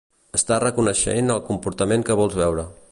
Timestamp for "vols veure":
2.23-2.69